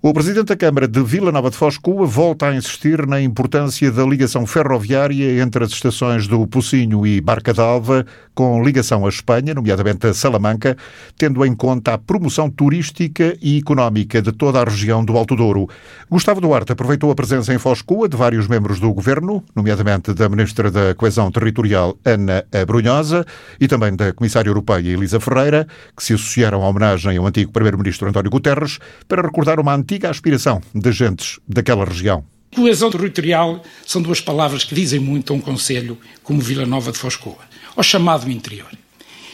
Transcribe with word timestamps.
O 0.00 0.14
Presidente 0.14 0.46
da 0.46 0.56
Câmara 0.56 0.86
de 0.86 1.02
Vila 1.02 1.32
Nova 1.32 1.50
de 1.50 1.56
Foz 1.56 1.76
volta 2.06 2.46
a 2.46 2.54
insistir 2.54 3.04
na 3.04 3.20
importância 3.20 3.90
da 3.90 4.04
ligação 4.04 4.46
ferroviária 4.46 5.42
entre 5.42 5.64
as 5.64 5.72
estações 5.72 6.28
do 6.28 6.46
Pocinho 6.46 7.04
e 7.04 7.20
Barca 7.20 7.52
d'Alva, 7.52 8.06
com 8.32 8.62
ligação 8.62 9.04
à 9.04 9.08
Espanha, 9.08 9.52
nomeadamente 9.54 10.06
a 10.06 10.14
Salamanca, 10.14 10.76
tendo 11.16 11.44
em 11.44 11.52
conta 11.52 11.94
a 11.94 11.98
promoção 11.98 12.48
turística 12.48 13.36
e 13.42 13.58
económica 13.58 14.22
de 14.22 14.30
toda 14.30 14.60
a 14.60 14.64
região 14.64 15.04
do 15.04 15.16
Alto 15.16 15.34
Douro. 15.34 15.68
Gustavo 16.08 16.40
Duarte 16.40 16.70
aproveitou 16.70 17.10
a 17.10 17.16
presença 17.16 17.52
em 17.52 17.58
Foz 17.58 17.82
de 18.08 18.16
vários 18.16 18.46
membros 18.46 18.78
do 18.78 18.94
Governo, 18.94 19.42
nomeadamente 19.52 20.14
da 20.14 20.28
Ministra 20.28 20.70
da 20.70 20.94
Coesão 20.94 21.28
Territorial, 21.32 21.98
Ana 22.04 22.44
Brunhosa, 22.68 23.26
e 23.60 23.66
também 23.66 23.96
da 23.96 24.12
Comissária 24.12 24.48
Europeia, 24.48 24.90
Elisa 24.90 25.18
Ferreira, 25.18 25.66
que 25.96 26.04
se 26.04 26.14
associaram 26.14 26.62
à 26.62 26.68
homenagem 26.68 27.16
ao 27.16 27.26
antigo 27.26 27.50
Primeiro-Ministro 27.50 28.08
António 28.08 28.30
Guterres, 28.30 28.78
para 29.08 29.22
recordar 29.22 29.58
uma 29.58 29.72
antiga 29.88 30.10
aspiração 30.10 30.60
de 30.74 30.92
gentes 30.92 31.38
daquela 31.48 31.82
região. 31.82 32.22
Coesão 32.54 32.90
territorial 32.90 33.64
são 33.86 34.02
duas 34.02 34.20
palavras 34.20 34.62
que 34.62 34.74
dizem 34.74 35.00
muito 35.00 35.32
a 35.32 35.36
um 35.36 35.40
conselho 35.40 35.96
como 36.22 36.42
Vila 36.42 36.66
Nova 36.66 36.92
de 36.92 36.98
Foscoa, 36.98 37.38
ao 37.74 37.82
chamado 37.82 38.30
interior. 38.30 38.70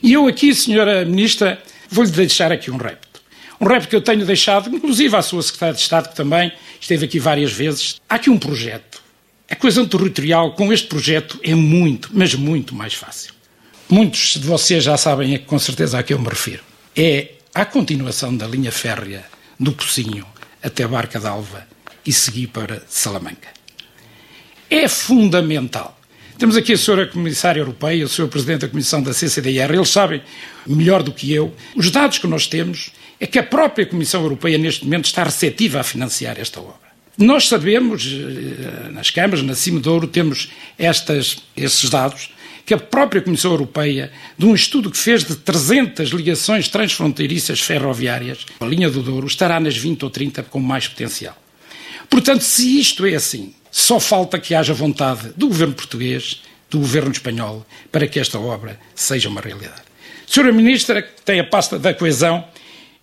E 0.00 0.12
eu 0.12 0.28
aqui, 0.28 0.54
senhora 0.54 1.04
Ministra, 1.04 1.60
vou-lhe 1.90 2.12
deixar 2.12 2.52
aqui 2.52 2.70
um 2.70 2.76
repto. 2.76 3.20
Um 3.60 3.66
repto 3.66 3.88
que 3.88 3.96
eu 3.96 4.00
tenho 4.00 4.24
deixado, 4.24 4.72
inclusive 4.72 5.16
à 5.16 5.22
sua 5.22 5.42
Secretária 5.42 5.74
de 5.74 5.80
Estado, 5.80 6.10
que 6.10 6.14
também 6.16 6.52
esteve 6.80 7.06
aqui 7.06 7.18
várias 7.18 7.52
vezes. 7.52 8.00
Há 8.08 8.14
aqui 8.14 8.30
um 8.30 8.38
projeto. 8.38 9.02
A 9.50 9.56
coesão 9.56 9.84
territorial, 9.84 10.52
com 10.52 10.72
este 10.72 10.86
projeto, 10.86 11.40
é 11.42 11.56
muito, 11.56 12.10
mas 12.12 12.36
muito 12.36 12.72
mais 12.72 12.94
fácil. 12.94 13.34
Muitos 13.88 14.34
de 14.34 14.46
vocês 14.46 14.84
já 14.84 14.96
sabem 14.96 15.38
com 15.38 15.58
certeza 15.58 15.98
a 15.98 16.04
que 16.04 16.12
eu 16.12 16.20
me 16.20 16.28
refiro. 16.28 16.62
É 16.94 17.32
a 17.52 17.64
continuação 17.64 18.36
da 18.36 18.46
linha 18.46 18.70
férrea 18.70 19.24
do 19.58 19.72
Pocinho 19.72 20.35
até 20.66 20.84
Barca 20.84 21.20
d'Alva 21.20 21.64
e 22.04 22.12
seguir 22.12 22.48
para 22.48 22.82
Salamanca. 22.88 23.48
É 24.68 24.88
fundamental. 24.88 25.96
Temos 26.36 26.56
aqui 26.56 26.72
a 26.72 26.76
senhora 26.76 27.06
Comissária 27.06 27.60
Europeia, 27.60 28.04
o 28.04 28.08
senhor 28.08 28.28
Presidente 28.28 28.62
da 28.62 28.68
Comissão 28.68 29.00
da 29.00 29.14
CCDR, 29.14 29.72
eles 29.72 29.88
sabem 29.88 30.20
melhor 30.66 31.04
do 31.04 31.12
que 31.12 31.32
eu. 31.32 31.54
Os 31.76 31.90
dados 31.90 32.18
que 32.18 32.26
nós 32.26 32.48
temos 32.48 32.90
é 33.20 33.26
que 33.26 33.38
a 33.38 33.44
própria 33.44 33.86
Comissão 33.86 34.22
Europeia 34.22 34.58
neste 34.58 34.84
momento 34.84 35.06
está 35.06 35.22
receptiva 35.22 35.80
a 35.80 35.84
financiar 35.84 36.38
esta 36.38 36.60
obra. 36.60 36.85
Nós 37.18 37.48
sabemos, 37.48 38.06
eh, 38.06 38.90
nas 38.90 39.10
câmaras, 39.10 39.42
na 39.42 39.54
Cima 39.54 39.80
de 39.80 39.88
Ouro, 39.88 40.06
temos 40.06 40.50
estas, 40.78 41.38
esses 41.56 41.88
dados, 41.88 42.30
que 42.66 42.74
a 42.74 42.78
própria 42.78 43.22
Comissão 43.22 43.52
Europeia, 43.52 44.12
de 44.36 44.44
um 44.44 44.54
estudo 44.54 44.90
que 44.90 44.98
fez 44.98 45.24
de 45.24 45.36
300 45.36 46.10
ligações 46.10 46.68
transfronteiriças 46.68 47.60
ferroviárias, 47.60 48.44
a 48.60 48.64
linha 48.66 48.90
do 48.90 49.02
Douro 49.02 49.26
estará 49.26 49.58
nas 49.58 49.76
20 49.76 50.02
ou 50.02 50.10
30 50.10 50.42
com 50.42 50.60
mais 50.60 50.88
potencial. 50.88 51.36
Portanto, 52.10 52.42
se 52.42 52.78
isto 52.78 53.06
é 53.06 53.14
assim, 53.14 53.54
só 53.70 53.98
falta 53.98 54.38
que 54.38 54.54
haja 54.54 54.74
vontade 54.74 55.30
do 55.36 55.48
governo 55.48 55.74
português, 55.74 56.42
do 56.68 56.80
governo 56.80 57.12
espanhol, 57.12 57.64
para 57.90 58.06
que 58.06 58.18
esta 58.18 58.38
obra 58.38 58.78
seja 58.94 59.28
uma 59.28 59.40
realidade. 59.40 59.82
Senhora 60.26 60.52
Ministra, 60.52 61.02
que 61.02 61.22
tem 61.22 61.40
a 61.40 61.44
pasta 61.44 61.78
da 61.78 61.94
coesão, 61.94 62.44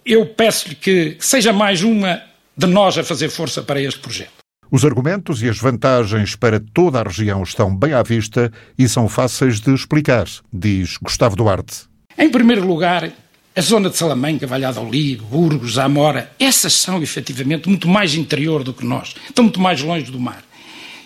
eu 0.05 0.25
peço-lhe 0.25 0.75
que 0.75 1.15
seja 1.19 1.53
mais 1.53 1.81
uma 1.81 2.21
de 2.55 2.67
nós 2.67 2.97
a 2.97 3.03
fazer 3.03 3.29
força 3.29 3.61
para 3.61 3.81
este 3.81 3.99
projeto. 3.99 4.43
Os 4.71 4.83
argumentos 4.83 5.43
e 5.43 5.49
as 5.49 5.59
vantagens 5.59 6.35
para 6.35 6.59
toda 6.59 6.99
a 6.99 7.03
região 7.03 7.43
estão 7.43 7.75
bem 7.75 7.93
à 7.93 8.01
vista 8.01 8.51
e 8.77 8.87
são 8.89 9.07
fáceis 9.07 9.59
de 9.59 9.73
explicar, 9.73 10.25
diz 10.51 10.97
Gustavo 10.97 11.35
Duarte. 11.35 11.83
Em 12.17 12.29
primeiro 12.29 12.65
lugar, 12.65 13.11
a 13.55 13.61
zona 13.61 13.89
de 13.89 13.97
Salamanca, 13.97 14.47
Valladolid, 14.47 15.21
Burgos, 15.21 15.73
Zamora, 15.73 16.31
essas 16.39 16.73
são 16.73 17.01
efetivamente 17.03 17.69
muito 17.69 17.87
mais 17.87 18.15
interior 18.15 18.63
do 18.63 18.73
que 18.73 18.83
nós, 18.83 19.13
estão 19.27 19.43
muito 19.43 19.59
mais 19.59 19.81
longe 19.81 20.11
do 20.11 20.19
mar. 20.19 20.43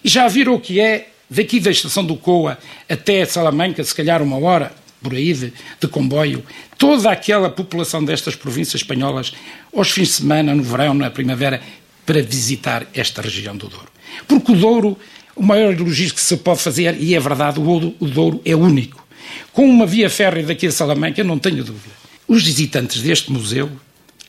E 0.02 0.08
já 0.08 0.28
viram 0.30 0.54
o 0.54 0.62
que 0.62 0.80
é 0.80 1.10
daqui 1.30 1.60
da 1.60 1.70
estação 1.70 2.06
do 2.06 2.16
Coa 2.16 2.58
até 2.90 3.26
Salamanca, 3.26 3.84
se 3.84 3.94
calhar 3.94 4.22
uma 4.22 4.38
hora 4.38 4.72
por 5.02 5.14
aí 5.14 5.34
de, 5.34 5.54
de, 5.80 5.88
comboio, 5.88 6.44
toda 6.78 7.12
aquela 7.12 7.50
população 7.50 8.04
destas 8.04 8.36
províncias 8.36 8.82
espanholas, 8.82 9.34
aos 9.76 9.92
fins 9.92 10.08
de 10.08 10.14
semana, 10.16 10.56
no 10.56 10.64
verão, 10.64 10.94
na 10.94 11.10
primavera, 11.10 11.62
para 12.06 12.22
visitar 12.22 12.88
esta 12.94 13.22
região 13.22 13.56
do 13.56 13.68
Douro. 13.68 13.90
Porque 14.28 14.52
o 14.52 14.56
Douro, 14.56 14.98
o 15.36 15.44
maior 15.44 15.74
elogio 15.74 16.14
que 16.14 16.22
se 16.22 16.38
pode 16.38 16.62
fazer, 16.62 16.98
e 17.00 17.14
é 17.14 17.20
verdade, 17.20 17.60
o 17.60 18.08
Douro 18.08 18.42
é 18.46 18.56
único. 18.56 19.06
Com 19.52 19.70
uma 19.70 19.86
via 19.86 20.10
férrea 20.10 20.44
daqui 20.44 20.68
a 20.68 20.72
Salamanca, 20.72 21.24
não 21.24 21.38
tenho 21.38 21.64
dúvida. 21.64 21.96
Os 22.28 22.44
visitantes 22.44 23.02
deste 23.02 23.32
museu, 23.32 23.70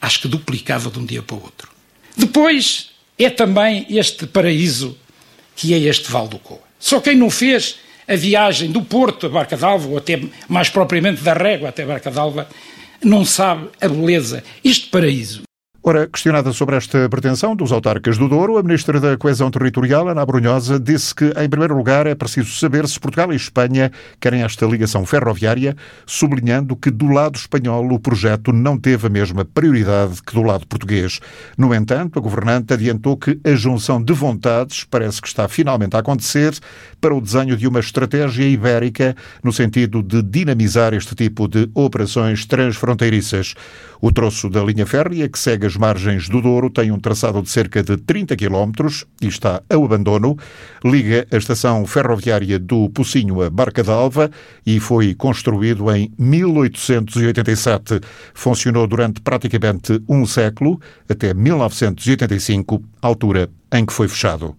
acho 0.01 0.21
que 0.21 0.29
duplicava 0.29 0.91
de 0.91 0.99
um 0.99 1.05
dia 1.05 1.23
para 1.23 1.37
o 1.37 1.43
outro. 1.43 1.71
Depois, 2.17 2.91
é 3.19 3.31
também 3.31 3.87
este 3.91 4.27
paraíso 4.27 4.97
que 5.55 5.75
é 5.75 5.79
este 5.79 6.11
Val 6.11 6.29
do 6.29 6.39
Coa. 6.39 6.61
Só 6.79 7.01
quem 7.01 7.17
não 7.17 7.31
fez 7.31 7.77
a 8.09 8.17
viagem 8.17 8.71
do 8.71 8.83
Porto 8.83 9.27
a 9.27 9.29
Barca 9.29 9.57
d'Alva, 9.57 9.89
ou 9.89 9.99
até 9.99 10.21
mais 10.49 10.69
propriamente 10.71 11.23
da 11.23 11.35
Régua 11.35 11.69
até 11.69 11.85
Barca 11.85 12.11
d'Alva, 12.11 12.49
não 13.05 13.25
sabe 13.25 13.69
a 13.81 13.89
beleza. 13.89 14.43
Este 14.65 14.87
paraíso 14.87 15.48
Ora, 15.81 16.09
questionada 16.09 16.53
sobre 16.53 16.75
esta 16.75 17.09
pretensão 17.09 17.55
dos 17.55 17.71
autarcas 17.71 18.19
do 18.19 18.29
Douro, 18.29 18.59
a 18.59 18.63
Ministra 18.65 18.99
da 18.99 19.17
Coesão 19.17 19.49
Territorial, 19.49 20.09
Ana 20.09 20.27
Brunhosa, 20.27 20.79
disse 20.79 21.15
que, 21.15 21.27
em 21.27 21.49
primeiro 21.49 21.77
lugar, 21.77 22.05
é 22.05 22.17
preciso 22.17 22.53
saber 22.53 22.87
se 22.89 22.99
Portugal 22.99 23.33
e 23.33 23.37
Espanha 23.37 23.93
querem 24.21 24.43
esta 24.43 24.67
ligação 24.67 25.07
ferroviária, 25.07 25.77
sublinhando 26.05 26.75
que, 26.75 26.91
do 26.91 27.07
lado 27.07 27.37
espanhol, 27.37 27.93
o 27.93 28.01
projeto 28.01 28.53
não 28.53 28.77
teve 28.77 29.07
a 29.07 29.11
mesma 29.11 29.45
prioridade 29.45 30.21
que 30.21 30.35
do 30.35 30.43
lado 30.43 30.67
português. 30.67 31.21
No 31.57 31.73
entanto, 31.73 32.19
a 32.19 32.23
governante 32.23 32.75
adiantou 32.75 33.17
que 33.17 33.39
a 33.45 33.55
junção 33.55 34.03
de 34.03 34.13
vontades 34.13 34.83
parece 34.83 35.23
que 35.23 35.29
está 35.29 35.47
finalmente 35.47 35.95
a 35.95 36.01
acontecer 36.01 36.59
para 37.01 37.15
o 37.15 37.21
desenho 37.21 37.57
de 37.57 37.69
uma 37.69 37.79
estratégia 37.79 38.45
ibérica 38.45 39.15
no 39.45 39.53
sentido 39.53 40.03
de 40.03 40.23
dinamizar 40.23 40.93
este 40.93 41.15
tipo 41.15 41.47
de 41.47 41.71
operações 41.73 42.45
transfronteiriças. 42.45 43.55
O 44.01 44.13
troço 44.13 44.49
da 44.51 44.63
linha 44.63 44.87
férrea, 44.87 45.29
que 45.29 45.39
segue 45.39 45.68
as 45.69 45.77
margens 45.77 46.31
do 46.31 46.41
Douro, 46.41 46.71
tem 46.71 46.91
um 46.91 46.99
traçado 46.99 47.43
de 47.43 47.51
cerca 47.51 47.83
de 47.83 47.99
30 47.99 48.35
km 48.37 48.73
e 49.21 49.27
está 49.27 49.63
ao 49.69 49.85
abandono. 49.85 50.37
Liga 50.83 51.27
a 51.31 51.37
estação 51.37 51.87
ferroviária 51.87 52.59
do 52.59 52.89
Pocinho 52.89 53.43
a 53.43 53.51
Barca 53.51 53.85
d'Alva 53.85 54.31
e 54.65 54.81
foi 54.81 55.15
construído 55.15 55.95
em 55.95 56.11
1887. 56.19 58.01
Funcionou 58.33 58.87
durante 58.87 59.21
praticamente 59.21 60.03
um 60.09 60.25
século, 60.25 60.81
até 61.07 61.35
1985, 61.35 62.83
altura 63.03 63.51
em 63.71 63.85
que 63.85 63.93
foi 63.93 64.09
fechado. 64.09 64.59